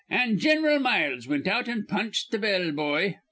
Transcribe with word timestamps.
An' 0.09 0.39
Gin 0.39 0.63
ral 0.63 0.79
Miles 0.79 1.27
wint 1.27 1.45
out 1.45 1.69
an' 1.69 1.85
punched 1.85 2.31
th' 2.31 2.41
bell 2.41 2.71
boy. 2.71 3.17